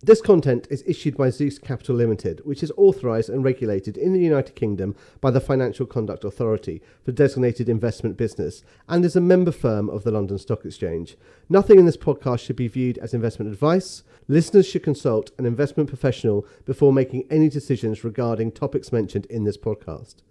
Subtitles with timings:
[0.00, 4.20] This content is issued by Zeus Capital Limited, which is authorised and regulated in the
[4.20, 9.50] United Kingdom by the Financial Conduct Authority for designated investment business and is a member
[9.50, 11.16] firm of the London Stock Exchange.
[11.48, 14.04] Nothing in this podcast should be viewed as investment advice.
[14.28, 19.58] Listeners should consult an investment professional before making any decisions regarding topics mentioned in this
[19.58, 20.22] podcast.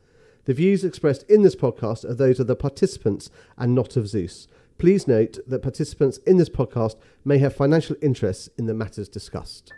[0.45, 4.47] The views expressed in this podcast are those of the participants and not of Zeus.
[4.77, 9.73] Please note that participants in this podcast may have financial interests in the matters discussed.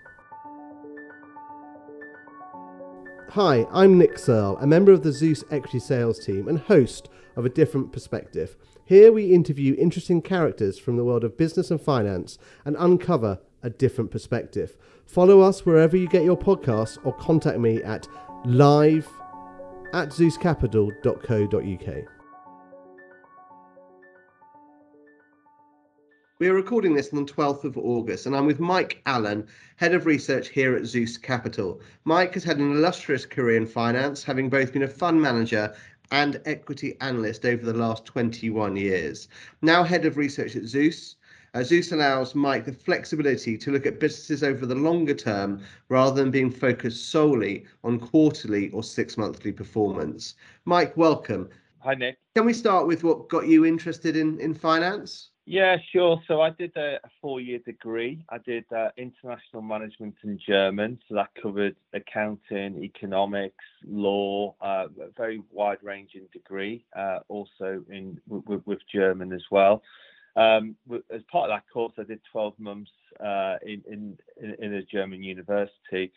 [3.29, 7.45] Hi, I'm Nick Searle, a member of the Zeus Equity Sales team and host of
[7.45, 8.57] A Different Perspective.
[8.83, 13.69] Here we interview interesting characters from the world of business and finance and uncover a
[13.69, 14.75] different perspective.
[15.05, 18.05] Follow us wherever you get your podcasts or contact me at
[18.45, 19.07] live
[19.93, 22.18] at zeuscapital.co.uk.
[26.39, 29.93] We are recording this on the 12th of August, and I'm with Mike Allen, Head
[29.93, 31.81] of Research here at Zeus Capital.
[32.05, 35.75] Mike has had an illustrious career in finance, having both been a fund manager
[36.11, 39.27] and equity analyst over the last 21 years.
[39.61, 41.17] Now, Head of Research at Zeus,
[41.55, 45.59] uh, Zeus allows Mike the flexibility to look at businesses over the longer term
[45.89, 50.35] rather than being focused solely on quarterly or six monthly performance.
[50.63, 51.49] Mike, welcome.
[51.79, 52.17] Hi, Nick.
[52.33, 55.31] Can we start with what got you interested in, in finance?
[55.49, 56.21] Yeah, sure.
[56.27, 58.23] So I did a, four-year degree.
[58.29, 65.09] I did uh, international management in German, so that covered accounting, economics, law, uh, a
[65.17, 66.85] very wide-ranging degree.
[66.95, 69.81] Uh, also in with, with, German as well.
[70.35, 70.75] Um,
[71.11, 74.17] as part of that course, I did 12 months uh, in, in
[74.59, 76.11] in a German university,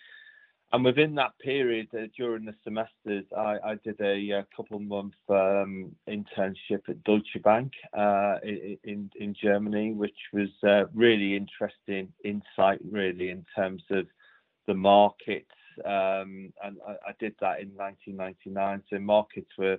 [0.73, 4.83] and within that period, uh, during the semesters, I, I did a, a, couple of
[4.83, 12.09] month um, internship at Deutsche Bank uh, in in Germany, which was uh, really interesting
[12.25, 14.07] insight, really in terms of
[14.67, 15.51] the markets.
[15.85, 18.83] Um, and I, I, did that in 1999.
[18.89, 19.79] So markets were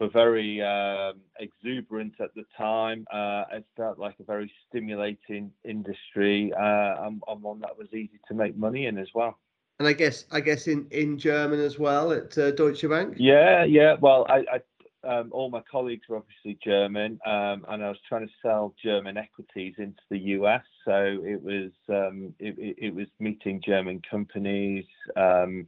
[0.00, 3.06] were very um, exuberant at the time.
[3.12, 8.18] Uh, it felt like a very stimulating industry uh, and, and one that was easy
[8.26, 9.38] to make money in as well
[9.78, 13.14] and I guess I guess in in German as well at uh, Deutsche Bank.
[13.18, 13.96] Yeah, yeah.
[14.00, 14.60] Well, I, I
[15.04, 19.16] um, all my colleagues were obviously German, um, and I was trying to sell German
[19.16, 20.64] equities into the US.
[20.84, 24.84] So it was um, it, it, was meeting German companies.
[25.16, 25.66] Um,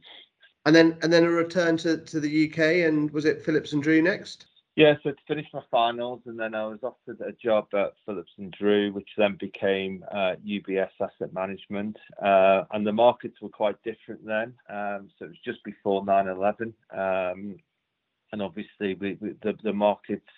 [0.65, 3.81] and then and then a return to, to the UK, and was it Phillips and
[3.81, 4.47] Drew next?
[4.77, 8.31] Yeah, so to finish my finals, and then I was offered a job at Phillips
[8.37, 11.97] and Drew, which then became uh, UBS Asset Management.
[12.23, 14.53] Uh, and the markets were quite different then.
[14.69, 17.57] Um, so it was just before 9/11, um,
[18.31, 20.29] and obviously we, we, the the markets,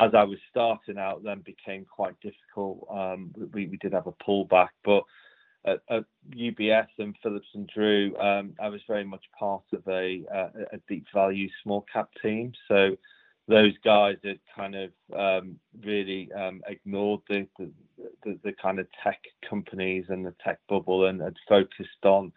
[0.00, 2.86] as I was starting out, then became quite difficult.
[2.90, 5.02] Um, we we did have a pullback, but
[5.64, 6.04] at, at
[6.36, 10.78] UBS and Phillips and Drew, um, I was very much part of a, a, a
[10.88, 12.52] deep value small cap team.
[12.68, 12.96] So
[13.48, 17.70] those guys had kind of um, really um, ignored the, the,
[18.24, 22.32] the, the, kind of tech companies and the tech bubble and had focused on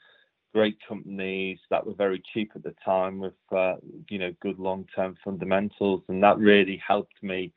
[0.53, 3.75] great companies that were very cheap at the time with uh,
[4.09, 7.52] you know good long-term fundamentals and that really helped me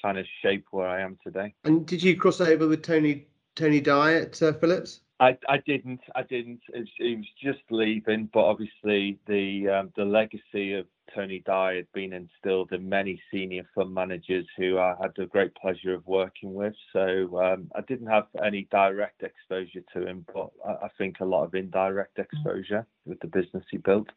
[0.00, 1.54] kind of shape where I am today.
[1.64, 5.00] And did you cross over with Tony Tony Dye at uh, Phillips?
[5.22, 6.00] I, I didn't.
[6.16, 6.62] I didn't.
[6.74, 12.12] It was just leaving, but obviously the um, the legacy of Tony Dye had been
[12.12, 16.74] instilled in many senior fund managers who I had the great pleasure of working with.
[16.92, 21.24] So um, I didn't have any direct exposure to him, but I, I, think a
[21.24, 24.08] lot of indirect exposure with the business he built.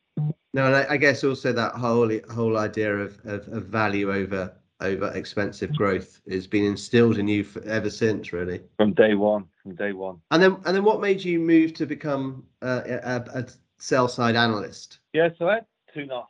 [0.55, 4.55] No, and I, I guess also that whole whole idea of, of, of value over
[4.81, 8.61] over expensive growth has been instilled in you for, ever since, really.
[8.77, 10.19] From day one, from day one.
[10.31, 13.45] And then, and then, what made you move to become uh, a, a
[13.77, 14.99] sell side analyst?
[15.13, 16.29] Yeah, so I had two and a half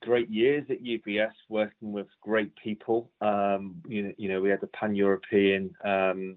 [0.00, 3.10] great years at UBS, working with great people.
[3.20, 6.36] Um, you know, you know, we had a pan European um,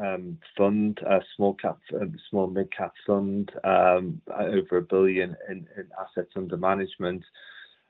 [0.00, 5.66] um, fund, a small cap, a small mid cap fund, um, over a billion in,
[5.76, 7.24] in assets under management.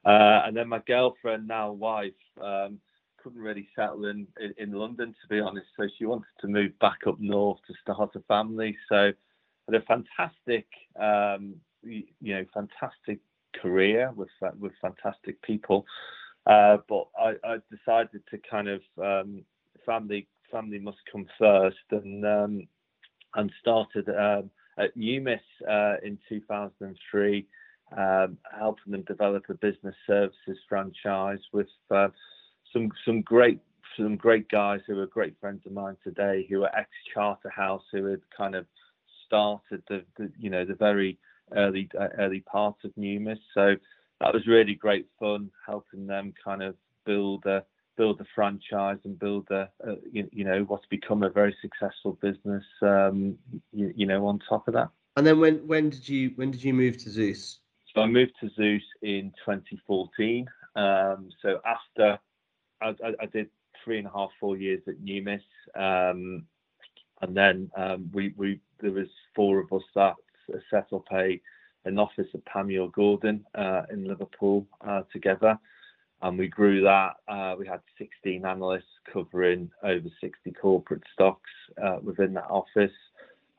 [0.04, 2.12] Uh, and then my girlfriend, now wife,
[2.42, 2.78] um,
[3.22, 5.66] couldn't really settle in, in, in London, to be honest.
[5.76, 8.76] So she wanted to move back up north to start a family.
[8.88, 9.12] So
[9.70, 10.66] had a fantastic,
[11.00, 13.20] um, you know, fantastic
[13.60, 15.84] career with with fantastic people.
[16.46, 19.44] Uh, but I, I, decided to kind of um,
[19.86, 22.66] family family must come first, and um,
[23.34, 27.46] and started um, at Numis uh, in 2003
[27.96, 32.08] um, helping them develop a business services franchise with uh,
[32.72, 33.60] some some great
[33.96, 38.06] some great guys who are great friends of mine today who are ex Charterhouse who
[38.06, 38.66] had kind of
[39.26, 40.04] started the,
[40.38, 41.18] you know the very
[41.56, 43.38] early uh, early part of Numis.
[43.54, 43.76] So
[44.20, 47.64] that was really great fun helping them kind of build a
[47.96, 49.68] build franchise and build a,
[50.10, 52.64] you, know what's become a very successful business.
[52.80, 53.36] Um,
[53.72, 54.88] you, you, know, on top of that.
[55.16, 57.60] And then when when did you when did you move to Zeus?
[57.94, 60.46] So I moved to Zeus in 2014.
[60.76, 62.18] Um, so after
[62.80, 63.50] I, I, I, did
[63.84, 65.42] three and a half four years at Numis,
[65.74, 66.46] um,
[67.20, 70.14] and then um, we we there was four of us that
[70.70, 71.40] set up a
[71.84, 75.58] an office at Panmure Gordon uh, in Liverpool uh, together
[76.22, 77.14] and we grew that.
[77.28, 81.50] Uh, we had 16 analysts covering over 60 corporate stocks
[81.82, 82.92] uh, within that office.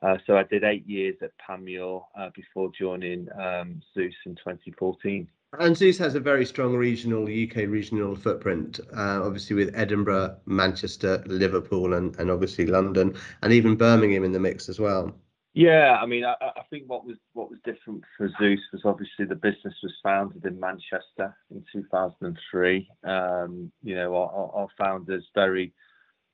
[0.04, 5.26] Uh, so I did eight years at Panmure uh, before joining um, Zeus in 2014.
[5.58, 11.22] And Zeus has a very strong regional UK regional footprint, uh, obviously with Edinburgh, Manchester,
[11.26, 15.14] Liverpool, and, and obviously London, and even Birmingham in the mix as well.
[15.54, 19.24] Yeah, I mean, I, I, think what was what was different for Zeus was obviously
[19.24, 22.90] the business was founded in Manchester in 2003.
[23.04, 25.72] Um, you know, our, our founders very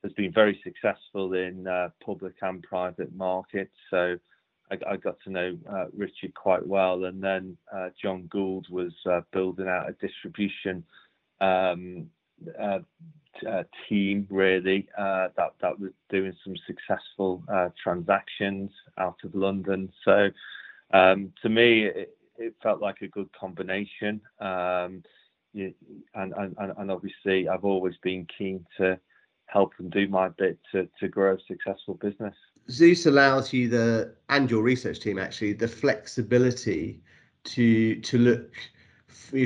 [0.03, 3.75] has been very successful in uh, public and private markets.
[3.89, 4.17] So
[4.87, 8.93] I, got to know uh, Richard quite well, and then uh, John Goold was
[9.33, 10.83] building out a distribution
[11.41, 12.07] um,
[13.89, 17.43] team really that that was doing some successful
[17.83, 19.91] transactions out of London.
[20.05, 20.29] So
[20.93, 22.17] um, to me, it,
[22.63, 24.19] felt like a good combination.
[24.39, 25.03] Um,
[25.53, 28.99] and, and and obviously, I've always been keen to
[29.51, 32.35] help and do my bit to to grow a successful business.
[32.69, 37.01] Zeus allows you the and your research team actually the flexibility
[37.43, 38.55] to to look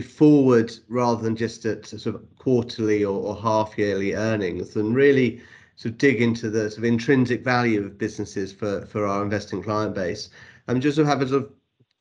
[0.04, 5.42] forward rather than just at sort of quarterly or, or half yearly earnings and really
[5.75, 9.63] sort of dig into the sort of intrinsic value of businesses for for our investing
[9.63, 10.30] client base
[10.68, 11.51] and just sort of have a sort of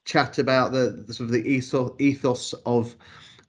[0.05, 2.95] chat about the, the sort of the ethos, ethos of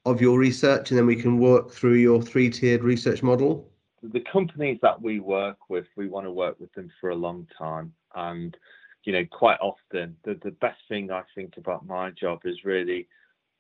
[0.06, 3.70] of your research and then we can work through your three tiered research model
[4.14, 7.48] the companies that we work with we want to work with them for a long
[7.58, 8.58] time and
[9.04, 13.08] you know quite often the, the best thing i think about my job is really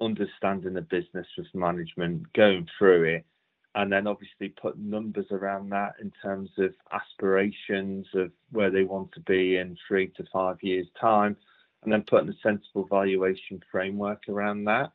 [0.01, 3.25] understanding the business with management, going through it,
[3.75, 9.11] and then obviously put numbers around that in terms of aspirations of where they want
[9.13, 11.35] to be in three to five years' time,
[11.83, 14.91] and then putting a sensible valuation framework around that.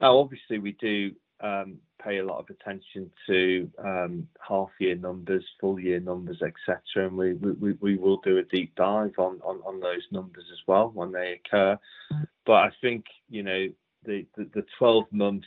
[0.00, 1.12] Now, obviously, we do
[1.42, 7.08] pay a lot of attention to um, half year numbers, full year numbers, etc.
[7.08, 9.40] And we, will do a deep dive on,
[9.80, 11.78] those numbers as well when they occur.
[12.46, 13.66] But I think, you know,
[14.04, 15.44] the, the, the 12 month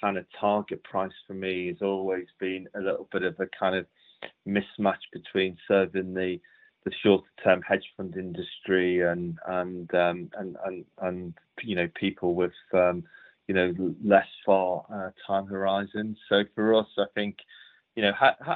[0.00, 3.76] kind of target price for me has always been a little bit of a kind
[3.76, 3.86] of
[4.46, 6.38] mismatch between serving the
[7.02, 9.86] shorter term hedge fund industry and um,
[11.62, 13.04] you know people with um,
[13.50, 13.74] you know
[14.04, 16.16] less far uh, time horizons.
[16.28, 17.36] So for us, I think
[17.96, 18.12] you know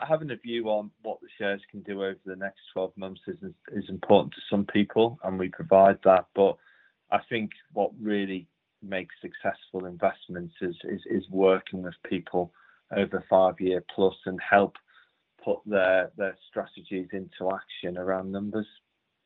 [0.09, 3.89] having a view on what the shares can do over the next 12 months is
[3.89, 6.27] important to some people, and we provide that.
[6.37, 6.57] But
[7.11, 8.47] I think what really
[8.85, 12.53] makes successful investments is, working with people
[12.97, 14.77] over five year plus and help
[15.45, 18.69] put their their strategies into action around numbers.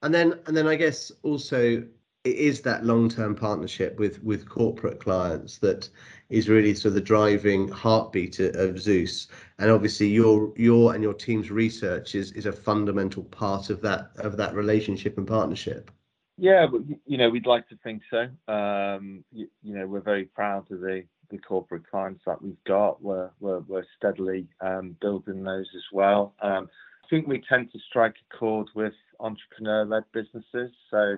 [0.00, 1.85] And then and then I guess also
[2.25, 5.88] it is that long-term partnership with with corporate clients that
[6.28, 9.28] is really sort of the driving heartbeat of Zeus.
[9.59, 14.11] And obviously your your and your team's research is is a fundamental part of that
[14.16, 15.90] of that relationship and partnership.
[16.38, 18.28] Yeah, but you know, we'd like to think so.
[18.52, 23.02] Um, you, you, know, we're very proud of the, the corporate clients that we've got.
[23.02, 26.35] We're we're, we're steadily um, building those as well.
[26.40, 26.69] Um,
[27.04, 30.71] I think we tend to strike a chord with entrepreneur-led businesses.
[30.90, 31.16] So,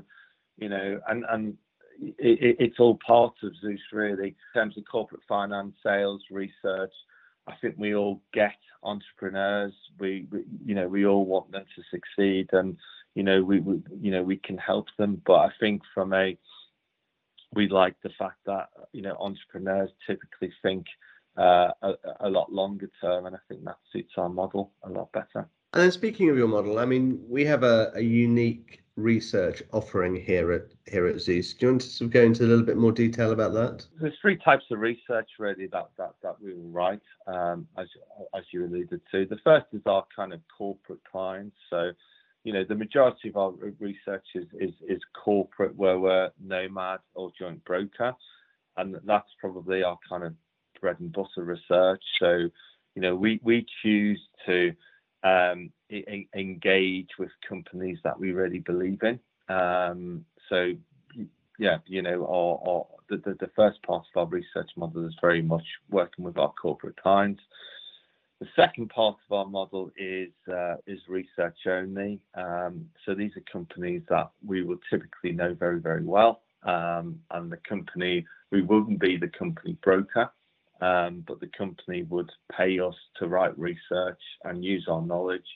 [0.60, 1.56] you know, and and
[2.00, 6.92] it, it's all part of Zeus really in terms of corporate finance, sales, research.
[7.46, 9.72] I think we all get entrepreneurs.
[9.98, 10.26] We,
[10.64, 12.76] you know, we all want them to succeed and
[13.14, 13.56] you know we,
[14.00, 16.36] you know we can help them but i think from a
[17.54, 20.86] we like the fact that you know entrepreneurs typically think
[21.36, 21.68] uh,
[22.20, 25.82] a, lot longer term and i think that suits our model a lot better and
[25.82, 30.72] then speaking of your model i mean we have a unique research offering here at
[30.86, 31.52] here at zeus.
[31.54, 33.86] Do you want to sort of go into a little bit more detail about that?
[34.00, 37.88] There's three types of research really that that, that we will write um, as
[38.36, 39.26] as you alluded to.
[39.26, 41.56] The first is our kind of corporate clients.
[41.68, 41.92] So
[42.44, 47.30] you know, the majority of our research is, is, is corporate, where we're nomad or
[47.38, 48.14] joint broker,
[48.76, 50.34] and that's probably our kind of
[50.80, 52.02] bread and butter research.
[52.18, 52.48] So,
[52.94, 54.72] you know, we we choose to
[55.22, 55.70] um,
[56.34, 60.72] engage with companies that we really believe in, Um, so
[61.58, 65.14] yeah, you know, our, our the, the, the first part of our research model is
[65.20, 67.42] very much working with our corporate clients.
[68.40, 72.20] The second part of our model is uh, is research only.
[72.34, 77.52] Um, so these are companies that we will typically know very very well, um, and
[77.52, 80.30] the company we wouldn't be the company broker,
[80.80, 85.46] um, but the company would pay us to write research and use our knowledge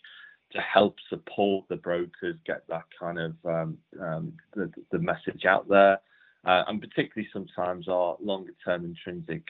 [0.52, 5.69] to help support the brokers get that kind of um, um, the, the message out
[5.69, 5.99] there,
[6.45, 9.43] uh, and particularly sometimes our longer term intrinsic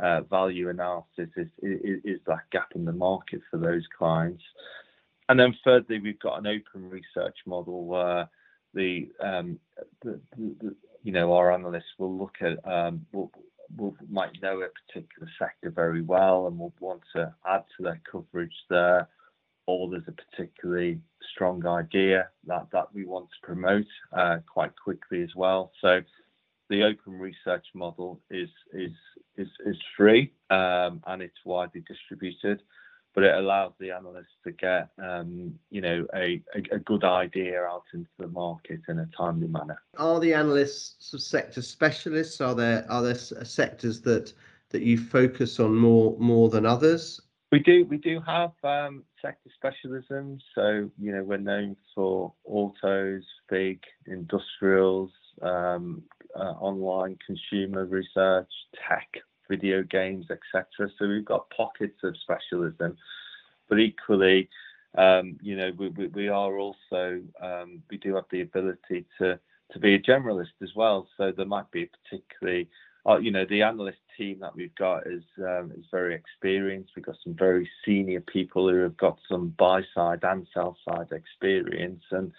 [0.00, 4.42] uh, value analysis is, is, is that gap in the market for those clients.
[5.28, 8.28] And then thirdly, we've got an open research model where
[8.74, 9.58] the, um,
[10.02, 13.30] the, the, you know our analysts will look at um, will,
[13.76, 18.00] will, might know a particular sector very well and will want to add to their
[18.10, 19.08] coverage there
[19.66, 21.00] or there's a particularly
[21.32, 25.70] strong idea that, that we want to promote uh, quite quickly as well.
[25.80, 26.00] So
[26.68, 28.92] the open research model is is
[29.36, 32.62] is, is free um, and it's widely distributed,
[33.14, 37.62] but it allows the analysts to get um, you know a, a, a, good idea
[37.62, 39.80] out into the market in a timely manner.
[39.98, 42.40] Are the analysts sector specialists?
[42.40, 44.32] Are there are there sectors that
[44.70, 47.20] that you focus on more more than others?
[47.52, 50.38] We do we do have um, sector specialisms.
[50.54, 55.10] So you know we're known for autos, big industrials,
[55.42, 56.02] um,
[56.36, 58.50] uh, online consumer research,
[58.88, 59.08] tech,
[59.50, 60.90] video games, etc.
[60.98, 62.96] So we've got pockets of specialism,
[63.68, 64.48] but equally,
[64.96, 69.38] um, you know, we, we, we are also um, we do have the ability to
[69.72, 71.06] to be a generalist as well.
[71.16, 72.68] So there might be particularly
[73.08, 76.92] uh, you know, the analyst team that we've got is um, is very experienced.
[76.94, 81.08] We've got some very senior people who have got some buy side and sell side
[81.12, 82.30] experience, and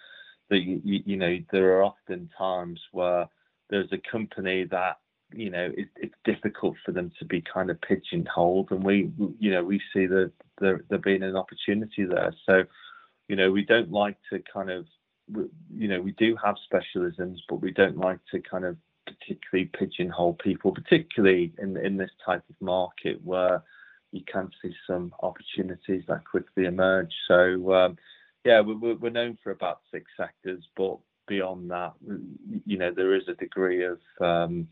[0.50, 3.26] that you, you know there are often times where
[3.70, 4.98] there's a company that
[5.34, 9.50] you know it, it's difficult for them to be kind of pigeonholed, and we you
[9.50, 12.34] know we see that there there being an opportunity there.
[12.46, 12.64] So
[13.28, 14.86] you know we don't like to kind of
[15.74, 20.34] you know we do have specialisms, but we don't like to kind of particularly pigeonhole
[20.34, 23.62] people, particularly in in this type of market where
[24.12, 27.12] you can see some opportunities that quickly emerge.
[27.26, 27.96] So um,
[28.44, 31.92] yeah, we're, we're known for about six sectors, but beyond that,
[32.66, 34.68] you know, there is a degree of um,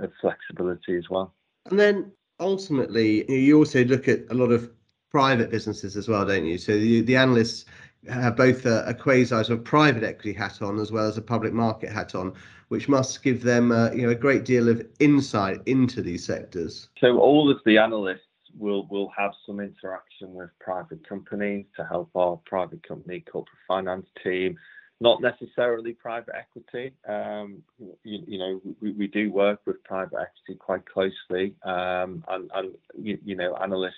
[0.00, 1.34] of flexibility as well.
[1.70, 4.70] And then ultimately, you also look at a lot of
[5.10, 6.58] private businesses as well, don't you?
[6.58, 7.64] So the, the analysts
[8.08, 11.22] have both a, a quasi sort of private equity hat on as well as a
[11.22, 12.32] public market hat on,
[12.68, 16.88] which must give them uh, you know a great deal of insight into these sectors.
[16.98, 18.20] So all of the analysts
[18.56, 24.06] will will have some interaction with private companies to help our private company corporate finance
[24.22, 24.56] team.
[25.00, 26.92] Not necessarily private equity.
[27.08, 27.62] Um,
[28.04, 33.18] you, know, we, we do work with private equity quite closely, um, and, and you,
[33.24, 33.96] you know, analyst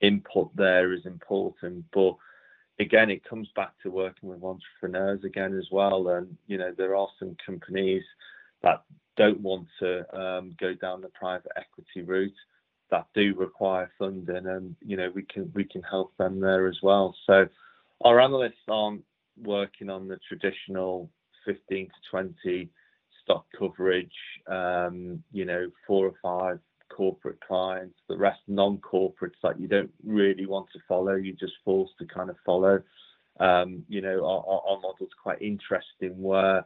[0.00, 2.16] input there is important, but
[2.80, 6.08] again, it comes back to working with entrepreneurs again as well.
[6.08, 8.02] And you know, there are some companies
[8.62, 8.82] that
[9.16, 12.32] don't want to um, go down the private equity route
[12.90, 16.78] that do require funding, and you know, we can we can help them there as
[16.82, 17.14] well.
[17.26, 17.46] So
[18.02, 19.04] our analysts aren't
[19.42, 21.10] working on the traditional
[21.44, 22.70] 15 to 20
[23.22, 24.12] stock coverage,
[24.46, 26.58] um, you know, four or five
[26.90, 31.92] corporate clients, the rest non-corporates that you don't really want to follow, you're just forced
[31.98, 32.80] to kind of follow.
[33.38, 36.64] Um, you know, our, our model's quite interesting where,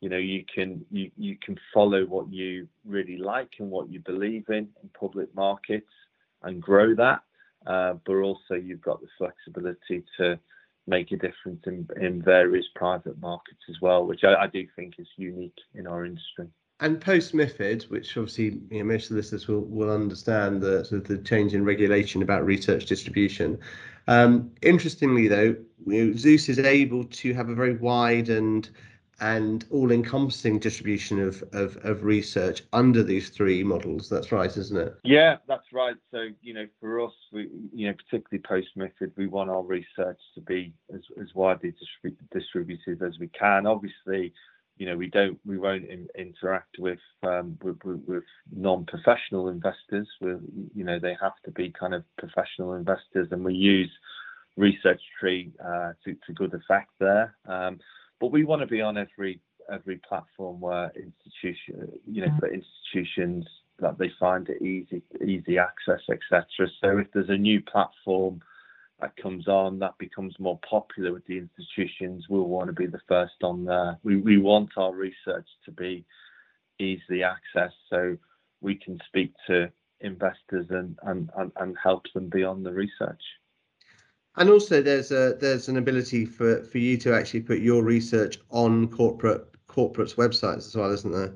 [0.00, 4.00] you know, you can you, you can follow what you really like and what you
[4.00, 5.92] believe in in public markets
[6.42, 7.22] and grow that.
[7.66, 10.38] Uh, but also you've got the flexibility to
[10.90, 14.96] make a difference in, in various private markets as well, which I, I do think
[14.98, 16.48] is unique in our industry
[16.80, 21.08] and post MIFID, which obviously you know, most listeners will, will understand the sort of
[21.08, 23.58] the change in regulation about research distribution.
[24.08, 25.56] Um, interestingly, though,
[25.86, 28.68] you know, Zeus is able to have a very wide and
[29.20, 34.08] and all-encompassing distribution of, of, of research under these three models.
[34.08, 34.94] That's right, isn't it?
[35.04, 35.96] Yeah, that's right.
[36.10, 40.18] So you know, for us, we you know, particularly post MIFID, we want our research
[40.34, 43.66] to be as, as widely distrib- distributed as we can.
[43.66, 44.32] Obviously,
[44.76, 50.08] you know, we don't, we won't in, interact with, um, with, with non-professional investors.
[50.22, 53.90] You know, they have to be kind of professional investors, and we use
[54.56, 57.36] Research Tree uh, to, to good effect there.
[57.46, 57.78] Um,
[58.20, 59.40] but we want to be on every
[59.72, 63.46] every platform where institution, you know, for institutions
[63.78, 66.44] that they find it easy easy access, etc.
[66.80, 68.40] So if there's a new platform
[69.00, 73.00] that comes on, that becomes more popular with the institutions, we'll want to be the
[73.08, 73.98] first on there.
[74.02, 76.04] We, we want our research to be
[76.78, 78.16] easily accessed so
[78.60, 83.22] we can speak to investors and, and, and, and help them beyond the research.
[84.36, 88.38] And also, there's a there's an ability for, for you to actually put your research
[88.50, 91.34] on corporate corporates' websites as well, isn't there?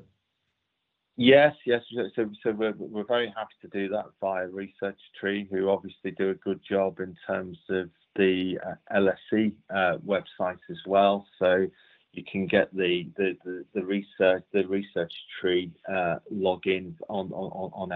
[1.17, 1.81] Yes, yes.
[2.15, 6.31] So, so we're, we're very happy to do that via Research Tree, who obviously do
[6.31, 11.25] a good job in terms of the uh, LSE uh, website as well.
[11.39, 11.67] So
[12.11, 17.71] you can get the the, the, the research the Research Tree uh, login on on,
[17.73, 17.89] on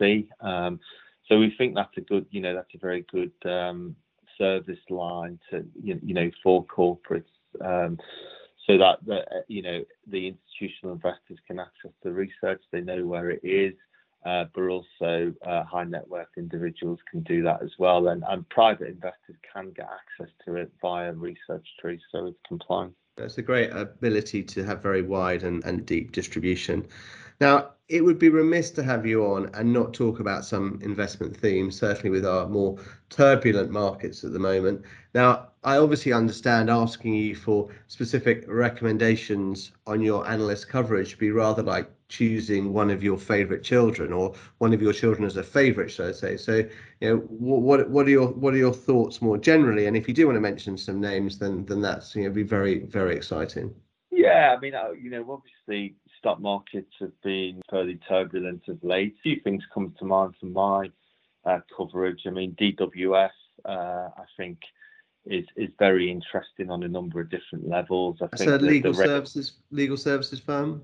[0.00, 0.26] LSE.
[0.40, 0.80] Um,
[1.28, 3.96] so we think that's a good, you know, that's a very good um,
[4.38, 7.24] service line to you, know for corporates.
[7.60, 7.98] Um,
[8.66, 13.30] so that uh, you know the institutional investors can access the research, they know where
[13.30, 13.74] it is,
[14.24, 18.88] uh, but also uh, high net worth individuals can do that as well, and, private
[18.88, 22.94] investors can get access to it via Research Tree, so it's compliant.
[23.16, 26.86] That's a great ability to have very wide and deep distribution.
[27.40, 31.36] Now, it would be remiss to have you on and not talk about some investment
[31.36, 32.78] themes, certainly with our more
[33.10, 34.82] turbulent markets at the moment.
[35.14, 41.30] Now, I obviously understand asking you for specific recommendations on your analyst coverage to be
[41.30, 45.42] rather like choosing one of your favorite children or one of your children as a
[45.42, 46.36] favorite, so to say.
[46.36, 46.56] So,
[47.00, 49.86] you know, what what are your what are your thoughts more generally?
[49.86, 52.42] And if you do want to mention some names, then then that's you know be
[52.42, 53.74] very very exciting.
[54.10, 59.14] Yeah, I mean, you know, obviously stock markets have been fairly turbulent of late.
[59.18, 60.90] A few things come to mind from my
[61.44, 62.22] uh, coverage.
[62.26, 63.28] I mean, DWF,
[63.66, 64.58] uh, I think,
[65.26, 68.16] is is very interesting on a number of different levels.
[68.22, 70.82] I think legal the services legal services firm.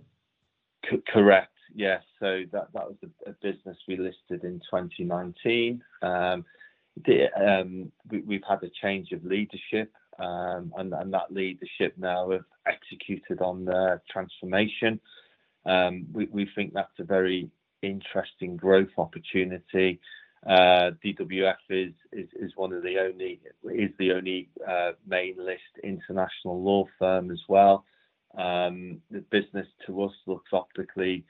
[0.91, 1.55] C- correct.
[1.75, 2.03] Yes.
[2.19, 5.83] So that that was a, a business we listed in 2019.
[6.03, 6.45] Um,
[7.07, 12.31] the, um, we, have had a change of leadership, um, and, and that leadership now
[12.31, 15.01] have executed on the transformation.
[15.67, 17.51] Um, we, think that's a very
[17.83, 20.01] interesting growth opportunity.
[20.47, 25.61] Uh, DWF is, is is one of the only is the only uh, main list
[25.85, 27.85] international law firm as well.
[28.39, 31.25] Um, the business to us looks optically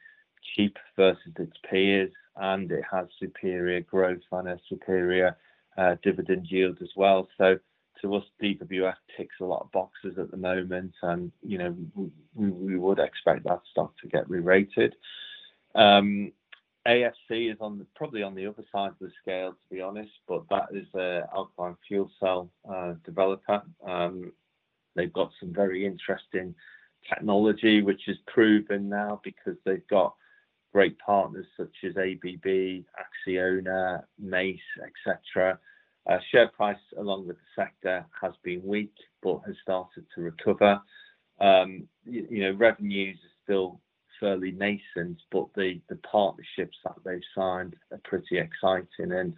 [0.54, 5.36] cheap versus its peers, and it has superior growth and a superior
[5.76, 7.28] uh, dividend yield as well.
[8.02, 12.10] To us, DWF ticks a lot of boxes at the moment, and you know we,
[12.34, 14.94] we would expect that stock to get re-rated.
[15.74, 16.32] Um,
[16.88, 20.44] AFC is on probably on the other side of the scale, to be honest, but
[20.48, 23.62] that is an alkaline fuel cell uh, developer.
[23.86, 24.32] Um,
[24.96, 26.54] they've got some very interesting
[27.08, 30.14] technology, which is proven now because they've got
[30.72, 32.84] great partners such as ABB,
[33.28, 35.58] Acciona, Mace, etc.
[36.10, 38.92] Uh, share price, along with the sector, has been weak
[39.22, 40.80] but has started to recover.
[41.40, 43.80] Um, you know, revenues are still
[44.18, 49.12] fairly nascent, but the partnerships that they've signed are pretty exciting.
[49.12, 49.34] And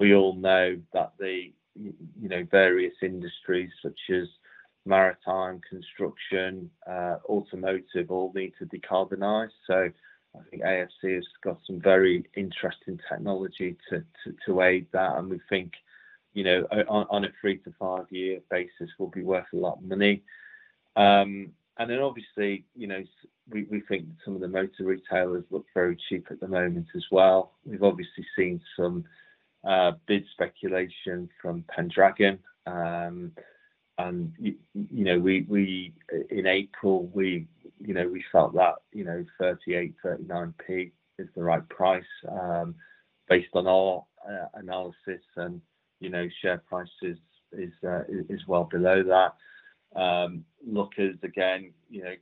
[0.00, 1.94] we all know that the, you
[2.28, 4.26] know, various industries such as
[4.84, 9.50] maritime, construction, uh, automotive, all need to decarbonize.
[9.68, 9.88] So
[10.34, 15.72] I think AFC has got some very interesting technology to aid that, and we think
[16.38, 19.78] you know, on, on a three to five year basis will be worth a lot
[19.78, 20.22] of money.
[20.94, 23.02] Um, and then obviously, you know,
[23.50, 27.02] we, we think some of the motor retailers look very cheap at the moment as
[27.10, 27.54] well.
[27.64, 29.04] We've obviously seen some
[29.68, 32.38] uh, bid speculation from Pendragon.
[32.66, 33.32] Um,
[33.98, 35.92] and you, you, know, we we
[36.30, 37.48] in April we
[37.80, 42.76] you know we felt that you know 38, 39p is the right price um,
[43.28, 45.60] based on our uh, analysis and
[46.00, 47.18] you know, share price is
[47.86, 48.02] uh,
[48.46, 49.34] well below that.
[50.00, 52.14] Um, Lookers, again, you know,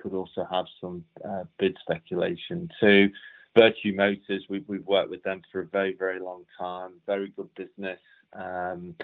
[0.00, 3.10] could also have some uh, bid speculation too.
[3.56, 6.92] Vertu Motors, we've worked with them for a very, very long time.
[7.06, 8.00] Very good business.
[8.32, 8.94] Um,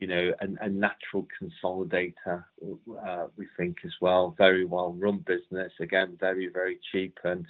[0.00, 2.44] you know, a natural consolidator,
[3.04, 4.34] uh, we think as well.
[4.38, 5.72] Very well-run business.
[5.80, 7.18] Again, very, very cheap.
[7.24, 7.44] And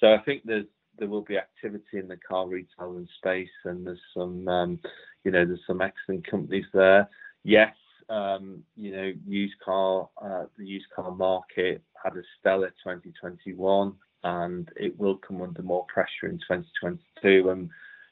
[0.00, 0.66] so I think there's
[0.98, 4.78] there will be activity in the car retailing space, and there's some, um,
[5.24, 7.08] you know, there's some excellent companies there.
[7.44, 7.74] Yes,
[8.08, 14.68] um, you know, used car, uh, the used car market had a stellar 2021, and
[14.76, 17.50] it will come under more pressure in 2022.
[17.50, 17.70] And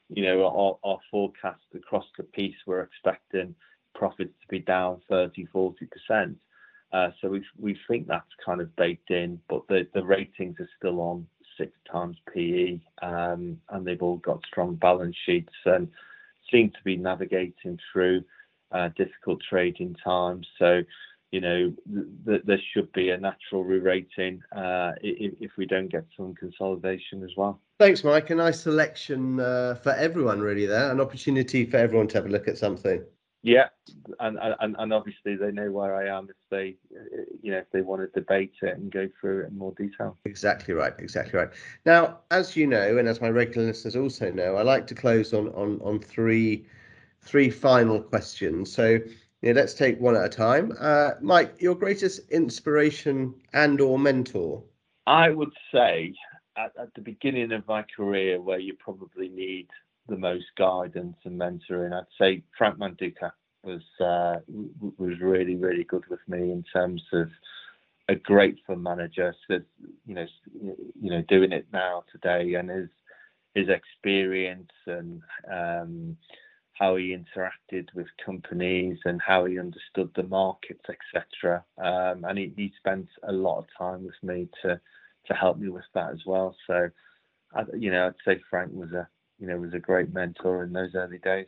[0.09, 3.55] you know, our, our forecast across the piece, we're expecting
[3.95, 6.37] profits to be down 30, 40 percent.
[6.91, 10.69] Uh, so we we think that's kind of baked in, but the the ratings are
[10.77, 11.25] still on
[11.57, 15.87] six times PE, um, and they've all got strong balance sheets and
[16.51, 18.23] seem to be navigating through
[18.71, 20.47] uh, difficult trading times.
[20.57, 20.81] So,
[21.31, 25.91] you know, th- th- there should be a natural re-rating uh, if, if, we don't
[25.91, 27.59] get some consolidation as well.
[27.79, 28.29] Thanks, Mike.
[28.29, 30.65] A nice selection uh, for everyone, really.
[30.65, 33.03] There, an opportunity for everyone to have a look at something.
[33.43, 33.69] Yeah,
[34.19, 36.75] and, and and obviously they know where I am if they,
[37.41, 40.15] you know, if they want to debate it and go through it in more detail.
[40.25, 41.49] Exactly right, exactly right.
[41.83, 45.33] Now, as you know, and as my regular listeners also know, I like to close
[45.33, 46.67] on on on three
[47.21, 48.71] three final questions.
[48.71, 48.99] So,
[49.41, 50.73] yeah, let's take one at a time.
[50.79, 54.63] Uh, Mike, your greatest inspiration and or mentor?
[55.07, 56.13] I would say
[56.57, 59.67] at, at the beginning of my career, where you probably need
[60.11, 61.93] the most guidance and mentoring.
[61.93, 63.31] I'd say Frank Manduca
[63.63, 64.39] was uh,
[64.97, 67.29] was really really good with me in terms of
[68.09, 69.33] a great fund manager.
[69.47, 69.59] So
[70.05, 72.89] you know you know doing it now today and his
[73.55, 75.21] his experience and
[75.51, 76.17] um,
[76.73, 81.63] how he interacted with companies and how he understood the markets, etc.
[81.77, 84.79] Um, and he, he spent a lot of time with me to
[85.27, 86.55] to help me with that as well.
[86.67, 86.89] So,
[87.53, 89.07] I, you know, I'd say Frank was a
[89.41, 91.47] you know, was a great mentor in those early days.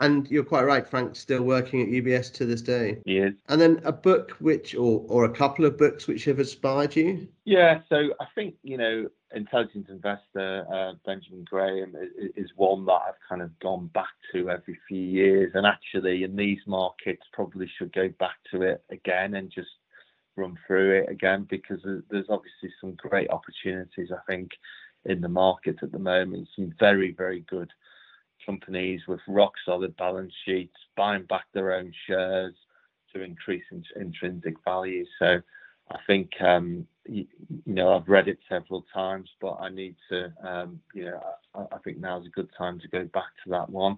[0.00, 3.00] And you're quite right, Frank's still working at UBS to this day.
[3.06, 3.34] He is.
[3.48, 7.28] And then a book which, or or a couple of books which have inspired you?
[7.44, 12.92] Yeah, so I think, you know, Intelligent Investor, uh, Benjamin Graham is, is, one that
[12.92, 15.52] I've kind of gone back to every few years.
[15.54, 19.70] And actually, in these markets, probably should go back to it again and just
[20.36, 24.50] run through it again because there's obviously some great opportunities, I think,
[25.06, 26.48] in the market at the moment.
[26.56, 27.70] Some very, very good
[28.44, 32.54] companies with rock solid balance sheets buying back their own shares
[33.14, 35.04] to increase in, intrinsic value.
[35.18, 35.40] So
[35.90, 37.26] I think um, you,
[37.66, 41.20] know I've read it several times, but I need to um, you know
[41.54, 43.96] I, think now's a good time to go back to that one.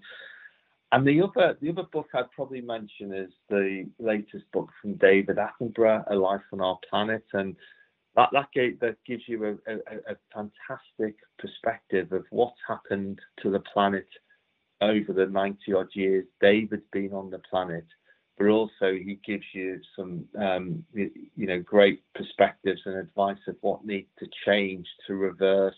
[0.92, 5.38] And the other the other book I'd probably mention is the latest book from David
[5.38, 7.56] Attenborough, A Life on Our Planet, and
[8.16, 9.76] that that, gave, that gives you a, a,
[10.12, 14.09] a fantastic perspective of what's happened to the planet
[14.81, 17.85] over the 90 odd years David's been on the planet,
[18.38, 23.85] but also he gives you some, um, you, know, great perspectives and advice of what
[23.85, 25.76] needs to change to reverse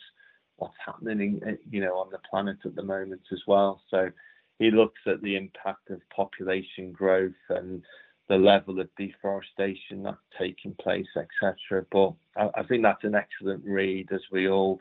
[0.57, 3.81] what's happening, you know, on the planet at the moment as well.
[3.91, 4.11] So
[4.59, 7.83] he looks at the impact of population growth and
[8.29, 11.87] the level of deforestation that's taking place, etc.
[11.91, 14.81] But I, I, think that's an excellent read as we all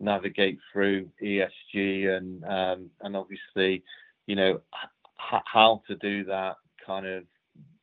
[0.00, 3.84] navigate through ESG and um, and obviously,
[4.26, 4.60] you know,
[5.32, 7.24] h- how to do that kind of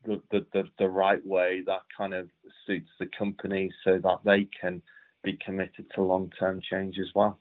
[0.06, 2.30] the, the, the, right way that kind of
[2.66, 4.82] suits the company so that they can
[5.24, 7.38] be committed to long-term change as well.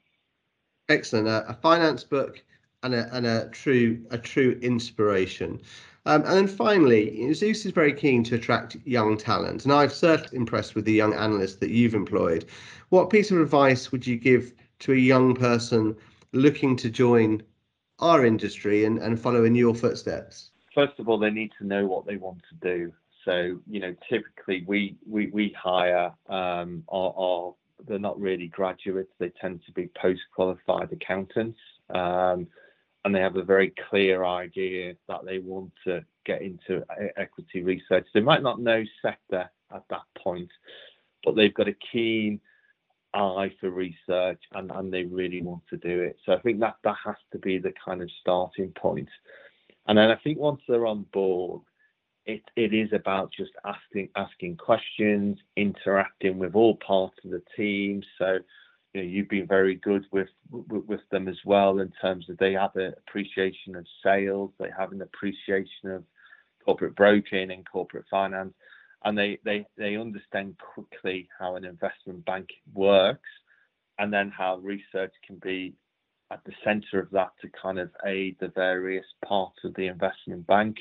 [0.88, 1.28] Excellent.
[1.28, 2.42] Uh, a finance book
[2.82, 5.60] and a, and a true a true inspiration.
[6.06, 10.36] Um, and then finally, Zeus is very keen to attract young talent, and I've certainly
[10.36, 12.44] impressed with the young analysts that you've employed.
[12.90, 15.96] What piece of advice would you give to a young person
[16.32, 17.42] looking to join
[17.98, 20.52] our industry and, and follow in your footsteps?
[20.72, 22.92] First of all, they need to know what they want to do.
[23.24, 27.54] So, you know, typically we we, we hire um, our, our
[27.88, 31.58] they're not really graduates; they tend to be post qualified accountants.
[31.90, 32.46] Um,
[33.06, 36.84] and they have a very clear idea that they want to get into
[37.16, 38.04] equity research.
[38.12, 40.50] They might not know sector at that point,
[41.24, 42.40] but they've got a keen
[43.14, 46.18] eye for research and, and they really want to do it.
[46.26, 49.08] So I think that that has to be the kind of starting point.
[49.86, 51.62] And then I think once they're on board,
[52.24, 58.02] it, it is about just asking asking questions, interacting with all parts of the team.
[58.18, 58.38] So
[58.96, 62.38] you know, you've been very good with, with, with them as well in terms of
[62.38, 66.02] they have an appreciation of sales, they have an appreciation of
[66.64, 68.54] corporate broking and corporate finance,
[69.04, 73.28] and they they they understand quickly how an investment bank works,
[73.98, 75.74] and then how research can be
[76.32, 80.46] at the center of that to kind of aid the various parts of the investment
[80.46, 80.78] bank.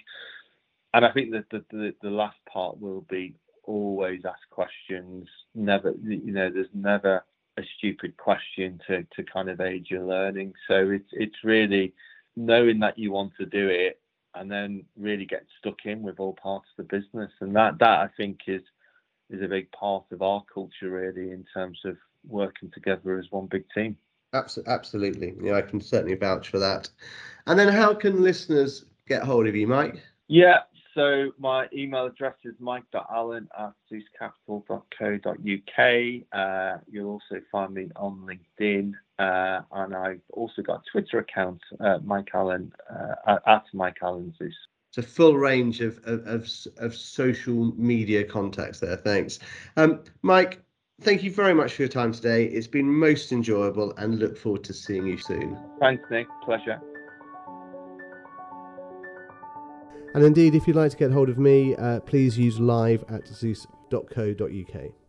[0.93, 5.28] And I think that the, the, the last part will be always ask questions.
[5.54, 7.25] Never, you know, there's never
[7.57, 10.53] a stupid question to to kind of aid your learning.
[10.67, 11.93] So it's it's really
[12.35, 14.01] knowing that you want to do it
[14.33, 17.31] and then really get stuck in with all parts of the business.
[17.39, 18.63] And that that I think is
[19.29, 23.47] is a big part of our culture really in terms of working together as one
[23.47, 23.97] big team.
[24.33, 25.33] Absolutely.
[25.41, 26.89] Yeah, I can certainly vouch for that.
[27.47, 30.03] And then how can listeners get hold of you, Mike?
[30.27, 30.59] Yeah,
[30.95, 36.23] so my email address is mike.allen at zeuscapital.co.uk.
[36.31, 41.62] Uh, you'll also find me on LinkedIn, uh, and I've also got a Twitter account,
[41.79, 44.55] uh, Mike Allen, uh, at Mike Allen Zeus.
[44.89, 48.95] It's a full range of, of, of, of social media contacts there.
[48.95, 49.39] Thanks.
[49.75, 50.62] Um, Mike,
[51.01, 52.45] thank you very much for your time today.
[52.45, 55.60] It's been most enjoyable and look forward to seeing you soon.
[55.81, 56.27] Thanks, Nick.
[56.45, 56.79] Pleasure.
[60.15, 63.28] And indeed, if you'd like to get hold of me, uh, please use live at
[63.28, 65.04] zeus.co.uk.